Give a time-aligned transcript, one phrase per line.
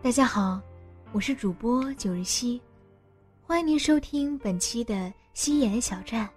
[0.00, 0.60] 大家好，
[1.10, 2.62] 我是主播九日夕，
[3.42, 6.28] 欢迎您收听本期的夕颜小站。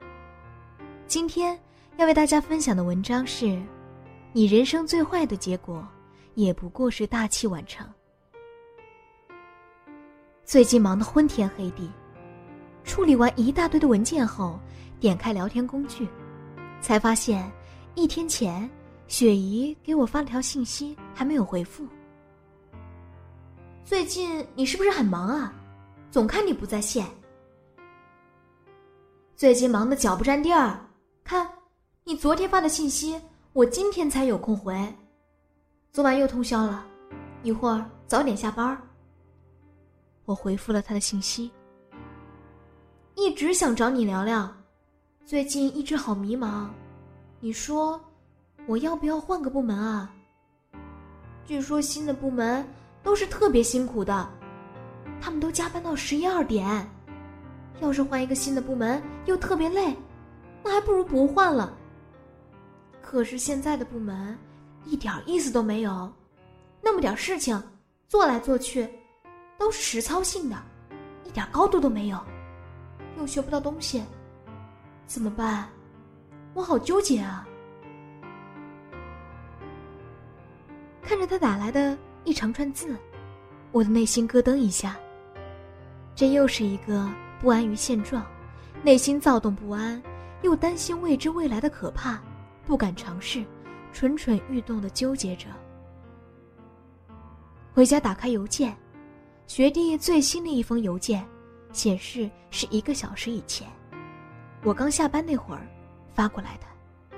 [1.06, 1.58] 今天
[1.98, 3.62] 要为大家分享的文章是：
[4.34, 5.88] 你人生最坏的结果，
[6.34, 7.88] 也不过是大器晚成。
[10.44, 11.88] 最近忙得昏天黑地，
[12.84, 14.60] 处理完一大堆的文件后，
[15.00, 16.08] 点开聊天工具，
[16.82, 17.50] 才发现
[17.94, 18.68] 一天前
[19.08, 21.86] 雪姨给我发了条信息，还没有回复。
[23.84, 25.54] 最近你是不是很忙啊？
[26.10, 27.06] 总看你不在线。
[29.36, 30.80] 最近忙得脚不沾地儿，
[31.24, 31.48] 看，
[32.04, 33.20] 你昨天发的信息，
[33.54, 34.74] 我今天才有空回。
[35.92, 36.86] 昨晚又通宵了，
[37.44, 38.80] 一会儿早点下班。
[40.26, 41.52] 我回复了他的信息。
[43.16, 44.50] 一直想找你聊聊，
[45.26, 46.68] 最近一直好迷茫，
[47.40, 48.00] 你说
[48.68, 50.14] 我要不要换个部门啊？
[51.46, 52.66] 据说新的部门。
[53.04, 54.30] 都是特别辛苦的，
[55.20, 56.90] 他们都加班到十一二点。
[57.80, 59.96] 要是换一个新的部门又特别累，
[60.64, 61.76] 那还不如不换了。
[63.02, 64.38] 可是现在的部门
[64.86, 66.12] 一点意思都没有，
[66.82, 67.62] 那么点事情
[68.08, 68.88] 做来做去
[69.58, 70.56] 都是实操性的，
[71.26, 72.20] 一点高度都没有，
[73.18, 74.04] 又学不到东西，
[75.08, 75.68] 怎么办？
[76.54, 77.48] 我好纠结啊！
[81.02, 81.98] 看着他打来的。
[82.24, 82.96] 一长串字，
[83.72, 84.98] 我的内心咯噔一下。
[86.14, 87.10] 这又是一个
[87.40, 88.26] 不安于现状，
[88.84, 90.02] 内心躁动不安，
[90.42, 92.22] 又担心未知未来的可怕，
[92.66, 93.44] 不敢尝试，
[93.92, 95.48] 蠢蠢欲动的纠结着。
[97.74, 98.76] 回家打开邮件，
[99.48, 101.26] 学弟最新的一封邮件，
[101.72, 103.68] 显示是一个小时以前，
[104.64, 105.66] 我刚下班那会儿
[106.14, 107.18] 发过来的。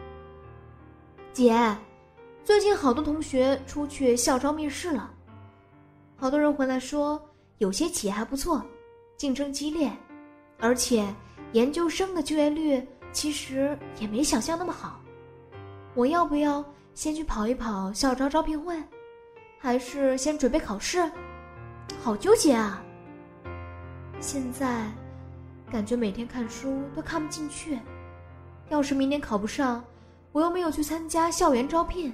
[1.34, 1.53] 姐。
[2.46, 5.09] 最近好多同学出去校招面试了，
[6.18, 7.22] 好多人回来说
[7.59, 8.62] 有些企业还不错，
[9.16, 9.90] 竞争激烈，
[10.59, 11.08] 而且
[11.54, 15.00] 研究生的就业率其实也没想象那么好。
[15.96, 18.75] 我要不要先去跑一跑校招招聘会，
[19.58, 21.10] 还是先准备考试？
[22.02, 22.84] 好纠结啊！
[24.20, 24.92] 现在
[25.72, 27.80] 感觉每天看书都看不进去，
[28.68, 29.81] 要是明年考不上，
[30.34, 32.14] 我又没有去参加校园招聘。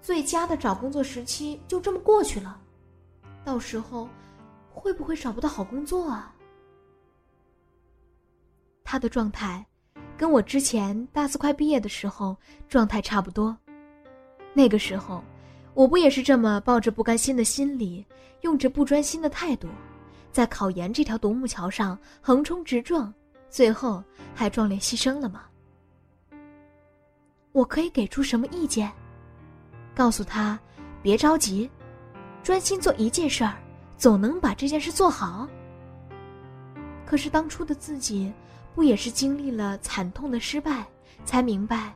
[0.00, 2.60] 最佳的找工作时期就这么过去了，
[3.44, 4.08] 到时候
[4.72, 6.34] 会不会找不到好工作啊？
[8.84, 9.64] 他的状态
[10.16, 12.36] 跟我之前大四快毕业的时候
[12.68, 13.56] 状态差不多。
[14.54, 15.22] 那个时候，
[15.74, 18.04] 我不也是这么抱着不甘心的心理，
[18.40, 19.68] 用着不专心的态度，
[20.32, 23.12] 在考研这条独木桥上横冲直撞，
[23.50, 24.02] 最后
[24.34, 25.42] 还壮烈牺牲了吗？
[27.52, 28.90] 我可以给出什么意见？
[29.98, 30.56] 告诉他，
[31.02, 31.68] 别着急，
[32.44, 33.56] 专心做一件事儿，
[33.96, 35.48] 总能把这件事做好。
[37.04, 38.32] 可是当初的自己，
[38.76, 40.86] 不也是经历了惨痛的失败，
[41.24, 41.92] 才明白，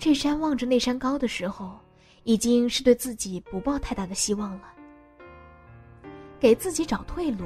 [0.00, 1.78] 这山望着那山高的时候，
[2.24, 4.62] 已经是对自己不抱太大的希望了。
[6.40, 7.44] 给自己找退路，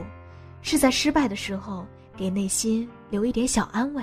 [0.62, 1.86] 是在失败的时候
[2.16, 4.02] 给内心留一点小安慰。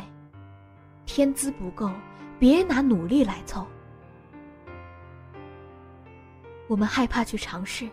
[1.08, 1.90] 天资不够，
[2.38, 3.66] 别拿努力来凑。
[6.70, 7.90] 我们害怕去尝试，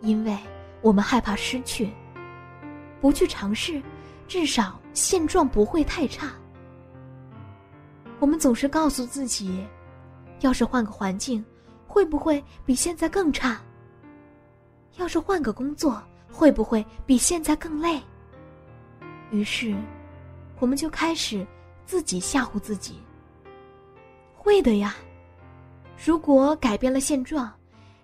[0.00, 0.38] 因为
[0.80, 1.90] 我们害怕失去。
[3.00, 3.82] 不去尝试，
[4.28, 6.30] 至少现状不会太差。
[8.20, 9.66] 我们总是告诉自己，
[10.42, 11.44] 要是换个环境，
[11.88, 13.60] 会不会比现在更差？
[14.96, 16.00] 要是换个工作，
[16.30, 18.00] 会不会比现在更累？
[19.32, 19.74] 于是，
[20.60, 21.44] 我们就开始
[21.84, 23.00] 自己吓唬自己。
[24.36, 24.94] 会的呀，
[26.06, 27.52] 如果改变了现状。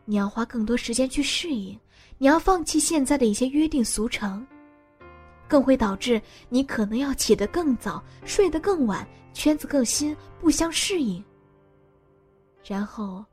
[0.05, 1.79] 你要花更多时间去适应，
[2.19, 4.45] 你要放弃现在的一些约定俗成，
[5.47, 11.23] 更会导致你可能要起得更早，睡得更晚，圈子更新，不相适应。
[12.65, 13.25] 然后，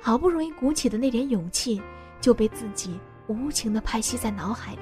[0.00, 1.80] 好不容易鼓起的那点勇气，
[2.20, 4.80] 就被自己无情的拍熄在脑海里。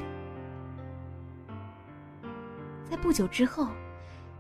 [2.89, 3.69] 在不久之后，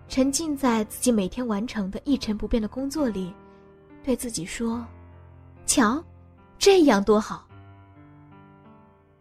[0.09, 3.33] 沉浸在自己每天完成的一成不变的工作里，
[4.03, 4.85] 对自己说
[5.67, 6.03] ：“瞧，
[6.61, 7.49] 这样多好。”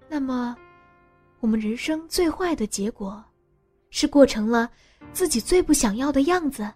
[0.07, 0.55] 那么，
[1.39, 3.23] 我们人生最坏的结果，
[3.89, 4.69] 是过成了
[5.13, 6.69] 自己最不想要的样子，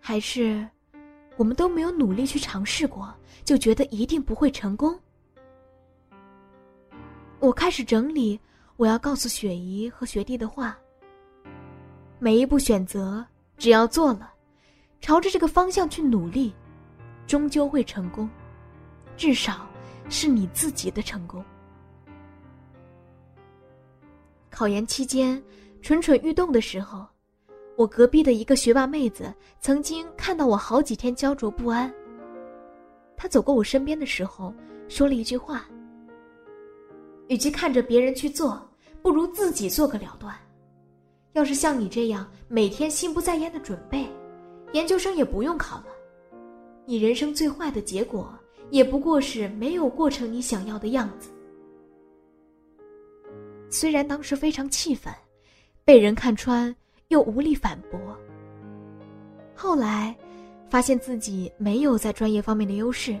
[0.00, 0.66] 还是？
[1.36, 3.14] 我们都没有努力去尝试过，
[3.44, 4.98] 就觉得一定不会成功。
[7.38, 8.38] 我开始整理
[8.76, 10.76] 我要告诉雪姨和学弟的话。
[12.18, 13.24] 每一步选择，
[13.56, 14.34] 只要做了，
[15.00, 16.52] 朝着这个方向去努力，
[17.26, 18.28] 终究会成功，
[19.20, 19.68] 至少
[20.08, 21.44] 是你自己的成功。
[24.48, 25.42] 考研期间，
[25.82, 27.06] 蠢蠢欲动的时候。
[27.76, 31.92] 我隔壁的一个学霸妹子曾经看到我好几天焦灼不安。
[33.14, 34.54] 她走过我身边的时候，
[34.88, 35.66] 说了一句话
[37.28, 38.66] ：“与其看着别人去做，
[39.02, 40.34] 不如自己做个了断。
[41.34, 44.06] 要是像你这样每天心不在焉的准备，
[44.72, 45.86] 研究生也不用考了。
[46.86, 48.32] 你人生最坏的结果，
[48.70, 51.30] 也不过是没有过成你想要的样子。”
[53.68, 55.12] 虽然当时非常气愤，
[55.84, 56.74] 被人看穿。
[57.10, 58.16] 又无力反驳。
[59.52, 60.16] 后来，
[60.68, 63.18] 发现自己没有在专业方面的优势，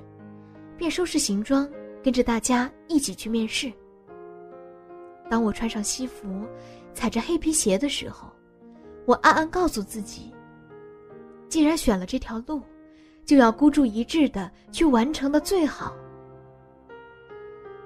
[0.78, 1.68] 便收拾行装，
[2.00, 3.72] 跟着大家一起去面试。
[5.28, 6.46] 当我穿上西服，
[6.94, 8.30] 踩着黑皮鞋的时候，
[9.06, 10.32] 我暗暗告诉自己：
[11.48, 12.62] 既然选了这条路，
[13.30, 15.94] 就要孤注一掷的去完成的最好。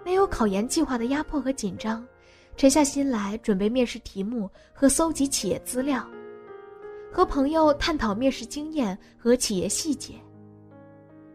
[0.03, 2.03] 没有考研计划的压迫和紧张。
[2.57, 6.03] 沉下心来准备面试题目和搜集企业资料，
[7.13, 10.15] 和朋友探讨面试经验和企业细节。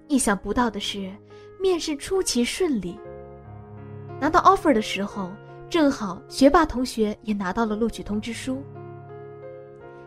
[0.08, 1.14] 意想不到的是，
[1.62, 3.00] 面试出奇顺利。
[4.20, 5.30] 拿到 offer 的时候，
[5.70, 8.64] 正好学霸同学也拿到了录取通知书。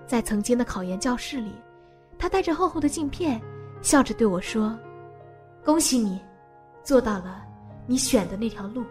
[0.09, 1.53] 在曾经的考研教室里，
[2.19, 3.41] 他带着厚厚的镜片，
[3.83, 4.79] 笑着对我说
[5.65, 6.21] ：“恭喜你，
[6.85, 7.45] 做到了
[7.87, 8.85] 你选的那条路。”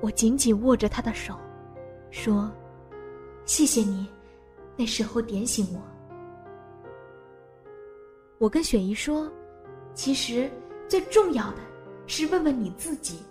[0.00, 1.38] 我紧紧握着他的手，
[2.10, 2.50] 说
[3.44, 4.08] ：“谢谢你，
[4.76, 5.80] 那时候点醒我。”
[8.38, 9.30] 我跟雪姨说
[9.94, 10.50] ：“其实
[10.88, 11.58] 最重要的
[12.06, 13.22] 是问问你自己，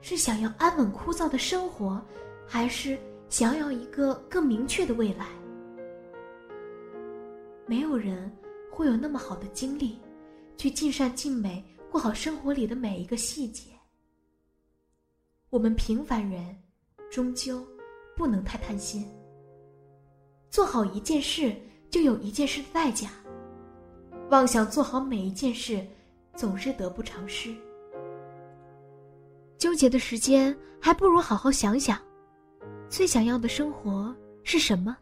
[0.00, 2.00] 是想要安稳枯燥的生活，
[2.46, 5.26] 还是想要一个更明确的未来？
[7.66, 8.30] 没有人
[8.70, 9.98] 会有那么好的精力，
[10.56, 13.70] 去尽善尽美过好生活里的每一个细节。”
[15.50, 16.56] 我们平凡人，
[17.10, 17.66] 终究
[18.16, 19.08] 不能太贪心。
[20.50, 21.54] 做好一件事，
[21.90, 23.10] 就有一件事的代价。
[24.30, 25.86] 妄想做好每一件事，
[26.34, 27.54] 总是得不偿失。
[29.58, 32.00] 纠结的时间，还不如好好想想，
[32.88, 34.96] 最想要的生活是什么。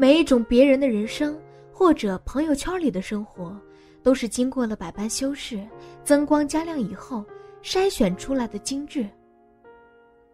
[0.00, 1.38] 每一种别人的人生，
[1.70, 3.54] 或者朋友圈里的生活，
[4.02, 5.62] 都是经过了百般修饰、
[6.02, 7.22] 增光加亮以后
[7.62, 9.06] 筛选出来的精致。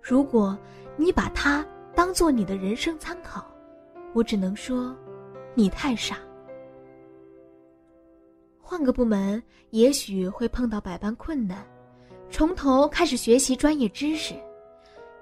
[0.01, 0.57] 如果
[0.97, 1.67] 你把它
[1.97, 3.45] 当做你的人生参考，
[4.13, 4.95] 我只能说，
[5.53, 6.17] 你太傻。
[8.61, 11.67] 换个部门，也许会碰到百般困难，
[12.31, 14.37] 从头开始学习专业知识；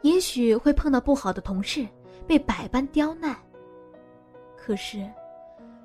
[0.03, 1.89] 也许会碰到不好的同事，
[2.27, 3.35] 被百般刁难。
[4.65, 5.07] 可是，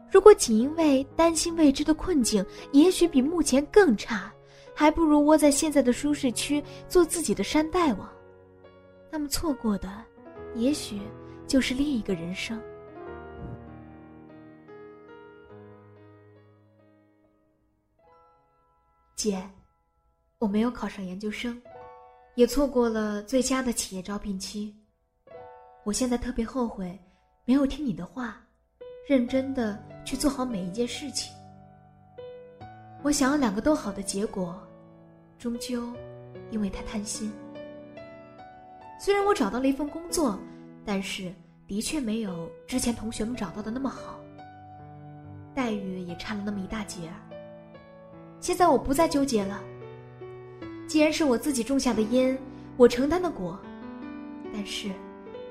[0.09, 4.33] 如果仅因为担心未知的困境，也许比目前更差，
[4.73, 8.09] 还不如窝在现在的舒适区，做自己的山大王。
[9.11, 10.01] 那么错过的，
[10.55, 11.01] 也许
[11.45, 12.57] 就是另一个人生。
[19.13, 19.43] 姐，
[20.37, 21.61] 我没有考上研究生，
[22.35, 24.73] 也错过了最佳的企业招聘期。
[25.83, 26.97] 我现在特别后悔，
[27.43, 28.41] 没有听你的话，
[29.09, 29.75] 认真的
[30.05, 31.33] 去做好每一件事情。
[33.01, 34.55] 我想要两个都好的结果，
[35.39, 35.91] 终究
[36.51, 37.31] 因为太贪心。
[38.99, 40.37] 虽然我找到了一份工作，
[40.85, 41.33] 但是
[41.65, 44.19] 的确没有之前同学们找到的那么好，
[45.55, 47.17] 待遇也差了那么一大截儿。
[48.39, 49.59] 现在我不再纠结了，
[50.85, 52.37] 既然是我自己种下的因，
[52.77, 53.59] 我承担的果。
[54.53, 54.91] 但是，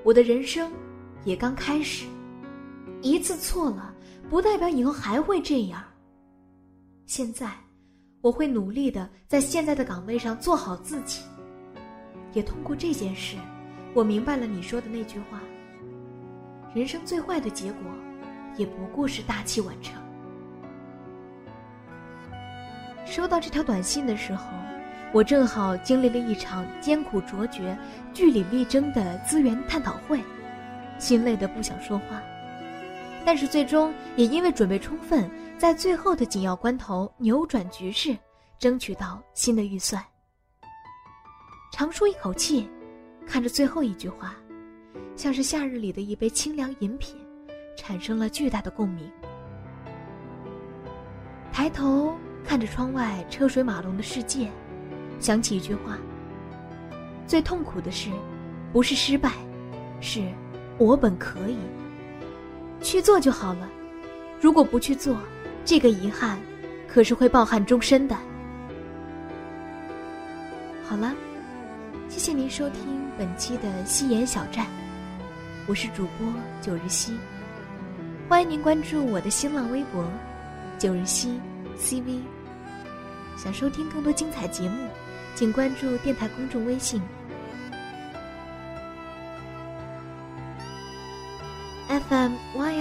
[0.05, 0.71] 我的人生
[1.25, 2.07] 也刚开始，
[3.02, 3.95] 一次错了，
[4.28, 5.83] 不代表以后还会这样。
[7.07, 7.50] 现在，
[8.21, 11.23] 我会努力的在现在的岗位上做好自己。
[12.33, 13.37] 也通过这件事，
[13.95, 15.40] 我明白了你说的那句话：
[16.75, 17.83] 人生最坏的结果，
[18.57, 19.95] 也不过是大器晚成。
[23.07, 24.45] 收到这条短信的时候，
[25.14, 27.76] 我正好经历了一场艰苦卓绝、
[28.12, 30.21] 据理力争的资源探讨会，
[30.99, 32.21] 心累得不想说话。
[33.29, 38.17] 但是最终也因为准备充分，在最后的紧要关头扭转局势，
[38.59, 40.03] 争取到新的预算。
[41.71, 42.67] 长舒一口气，
[43.27, 44.35] 看着最后一句话，
[45.15, 47.17] 像是夏日里的一杯清凉饮品，
[47.77, 49.07] 产生了巨大的共鸣。
[51.53, 54.51] 抬头看着窗外车水马龙的世界，
[55.21, 55.99] 想起一句话：
[57.27, 58.09] 最痛苦的事，
[58.73, 59.33] 不是失败，
[60.01, 60.23] 是
[60.79, 61.59] 我本可以
[62.81, 63.69] 去做就好了。
[64.41, 65.19] 如果不去做，
[65.65, 66.39] 这个遗憾
[66.87, 68.17] 可是会抱憾终身的。
[70.85, 71.15] 好了。
[72.09, 72.83] 谢谢您收听
[73.19, 74.67] 本期的夕颜小站，
[75.67, 76.27] 我是主播
[76.63, 77.15] 九日夕，
[78.27, 80.03] 欢迎您关注我的新浪微博
[80.79, 81.39] 九日夕
[81.79, 82.21] CV。
[83.37, 84.89] 想收听更多精彩节目，
[85.35, 87.01] 请关注电台公众微信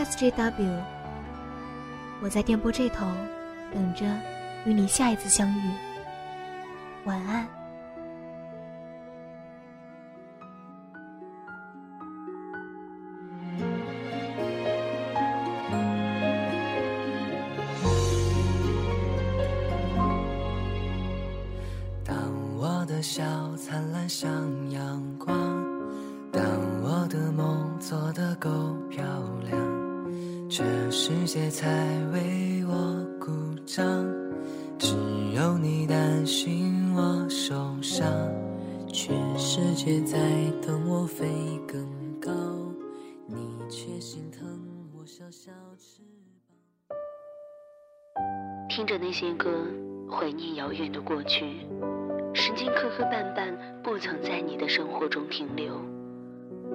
[0.10, 0.82] S J W，。
[2.22, 3.06] 我在电波这头
[3.74, 4.06] 等着
[4.66, 5.62] 与你下一次相遇。
[7.04, 7.46] 晚安。
[22.06, 22.16] 当
[22.56, 23.24] 我的笑
[23.58, 24.32] 灿烂像
[24.72, 25.36] 阳光，
[26.32, 26.42] 当
[26.82, 28.50] 我的梦做得够
[28.90, 29.04] 漂
[29.44, 29.67] 亮，
[30.58, 31.70] 这世界才
[32.12, 32.74] 为我
[33.20, 33.32] 鼓
[33.64, 33.86] 掌。
[34.80, 34.96] 只
[35.36, 38.12] 有你担心我受伤，
[38.92, 40.18] 全世界在
[40.60, 41.28] 等我飞
[41.68, 41.80] 更
[42.20, 42.32] 高，
[43.28, 43.36] 你
[43.70, 44.50] 却心疼
[44.98, 46.02] 我小小翅
[46.88, 46.98] 膀。
[48.68, 49.64] 听着那些歌，
[50.10, 51.68] 怀念遥远的过去。
[52.34, 55.80] 时间磕磕绊绊，不曾在你的生活中停留。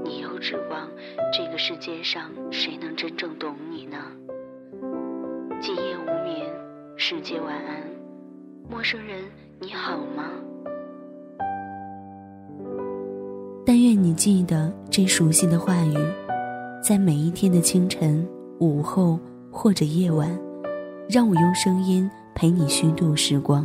[0.05, 0.89] 你又指望
[1.33, 3.97] 这个世界上谁能真正懂你呢？
[5.61, 6.51] 今夜无眠，
[6.97, 7.83] 世界晚安，
[8.69, 9.23] 陌生人
[9.61, 10.25] 你好吗？
[13.65, 15.97] 但愿你记得这熟悉的话语，
[16.83, 18.27] 在每一天的清晨、
[18.59, 19.19] 午后
[19.53, 20.37] 或者夜晚，
[21.09, 23.65] 让我用声音陪你虚度时光。